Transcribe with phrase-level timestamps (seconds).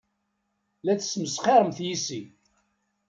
[0.85, 2.21] La tesmesxiremt yes-i.